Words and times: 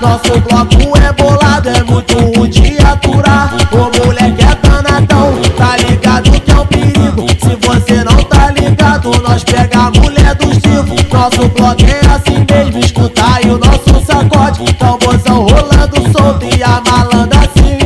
Nosso 0.00 0.40
bloco 0.40 0.98
é 0.98 1.12
bolado, 1.12 1.68
é 1.68 1.82
muito 1.82 2.16
ruim 2.18 2.48
de 2.48 2.78
aturar. 2.84 3.54
O 3.70 4.06
moleque 4.06 4.42
é 4.42 4.54
danadão, 4.66 5.38
tá 5.56 5.76
ligado 5.76 6.30
que 6.40 6.50
é 6.50 6.54
um 6.56 6.66
perigo. 6.66 7.26
Se 7.38 7.56
você 7.66 8.02
não 8.02 8.16
tá 8.24 8.50
ligado, 8.50 9.10
nós 9.22 9.44
pega 9.44 9.78
a 9.78 9.90
mulher 9.90 10.34
dos 10.36 10.56
vivos. 10.58 11.04
Nosso 11.12 11.48
bloco 11.50 11.82
é 11.82 12.00
assim 12.14 12.46
mesmo, 12.50 12.78
escuta 12.80 13.22
aí 13.34 13.50
o 13.50 13.58
nosso 13.58 14.04
sacode. 14.06 14.72
Tamborzão 14.74 15.42
rolando 15.42 16.18
solto 16.18 16.46
e 16.46 16.62
a 16.62 16.80
malandra 16.88 17.40
assim. 17.40 17.78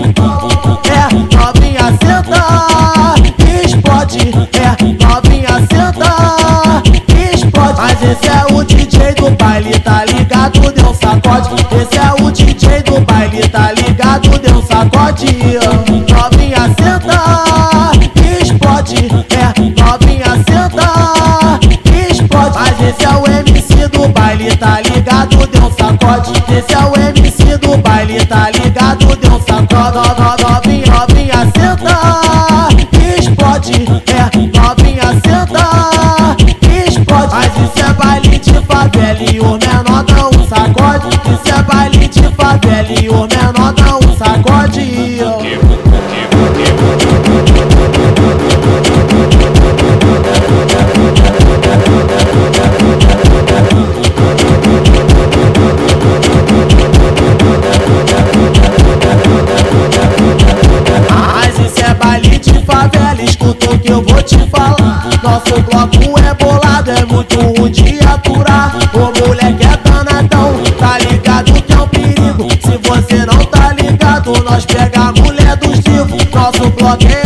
É, 0.89 1.13
novinha 1.37 1.99
senta, 2.01 2.45
explode. 3.65 4.33
É, 4.55 5.05
novinha 5.05 5.67
senta, 5.69 6.83
explode. 7.35 7.81
Mas 7.81 8.03
esse 8.03 8.29
é 8.29 8.55
o 8.55 8.63
DJ 8.63 9.15
do 9.15 9.31
baile, 9.31 9.79
tá 9.81 10.04
esse 23.05 23.13
é 23.13 23.17
o 23.17 23.27
MC 23.27 23.89
do 23.89 24.09
baile, 24.09 24.57
tá 24.57 24.81
ligado? 24.81 25.47
Deu 25.47 25.65
um 25.65 25.71
sacode. 25.73 26.33
Esse 26.49 26.75
é 26.75 26.79
o 26.79 26.97
MC 26.97 27.59
do 27.59 27.77
baile, 27.77 28.25
tá 28.25 28.51
ligado? 28.51 29.17
Deu 29.17 29.33
um 29.33 29.41
sacode. 29.41 29.95
No, 29.95 30.03
no, 30.03 30.49
novinha, 30.49 30.87
novinha 30.87 31.41
senta, 31.55 31.95
explode. 33.19 33.87
É, 34.09 34.59
novinha 34.59 35.09
senta, 35.23 35.65
explode. 36.89 37.35
Mas 37.35 37.53
isso 37.57 37.85
é 37.85 37.93
baile 37.93 38.39
de 38.39 38.55
favela 38.67 39.33
e 39.33 39.41
o 39.41 39.59
menor 39.59 40.05
um 40.35 40.49
sacode. 40.49 41.09
Isso 41.09 41.55
é 41.55 41.63
baile 41.63 42.09
de 42.09 42.23
favela 42.35 43.01
e 43.03 43.09
o 43.11 43.29
menor 43.29 43.64
Nosso 65.25 65.59
bloco 65.63 66.19
é 66.21 66.35
bolado, 66.35 66.91
é 66.91 67.03
muito 67.07 67.41
ruim 67.41 67.71
de 67.71 67.99
aturar. 68.07 68.77
O 68.93 69.27
moleque 69.27 69.65
é 69.65 69.77
danadão, 69.79 70.53
tá 70.79 70.99
ligado 70.99 71.51
que 71.63 71.73
é 71.73 71.81
um 71.81 71.89
perigo. 71.89 72.49
Se 72.61 72.77
você 72.87 73.25
não 73.25 73.43
tá 73.47 73.73
ligado, 73.73 74.35
nós 74.45 74.67
pega 74.67 75.01
a 75.01 75.13
mulher 75.13 75.57
dos 75.57 75.81
vivos. 75.81 76.31
Nosso 76.31 76.69
bloco 76.73 77.07
é 77.07 77.24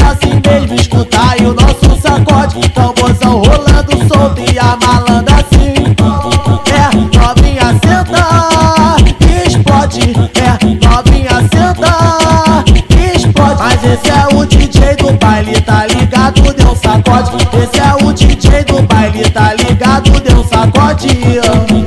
baile, 19.08 19.30
tá 19.30 19.55
ligado? 19.55 20.20
Deu 20.20 20.39
um 20.39 20.45
sacode. 20.45 21.08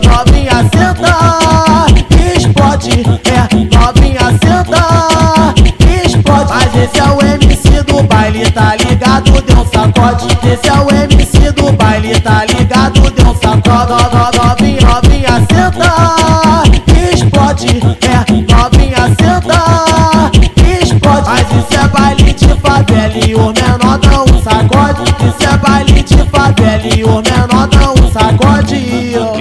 Novinha 0.04 0.70
senta, 0.74 1.88
explode. 2.36 3.04
É, 3.26 3.76
novinha 3.76 4.28
senta, 4.44 5.54
explode. 6.04 6.50
Mas 6.50 6.76
esse 6.76 7.00
é 7.00 7.04
o 7.04 7.22
MC 7.22 7.84
do 7.84 8.04
baile, 8.04 8.50
tá 8.52 8.76
ligado? 8.76 9.42
Deu 9.42 9.60
um 9.60 9.66
sacode. 9.66 10.28
Esse 10.44 10.70
é 10.70 10.74
o 10.74 10.90
MC 10.90 11.52
do 11.52 11.72
baile, 11.74 12.20
tá 12.20 12.46
ligado? 12.46 13.12
Deu 13.12 13.28
um 13.28 13.36
sacode. 13.36 13.92
No, 13.92 13.98
no, 13.98 14.48
novinha, 14.48 14.82
novinha 14.82 15.48
senta, 15.52 15.94
explode. 17.14 17.82
É, 18.02 18.54
novinha 18.54 19.16
senta, 19.20 20.32
explode. 20.82 21.30
Mas 21.30 21.48
isso 21.52 21.80
é 21.80 21.88
baile 21.88 22.34
de 22.34 22.48
favela 22.60 23.28
e 23.28 23.36
o 23.36 23.61
sacode, 28.12 29.16
ó. 29.18 29.41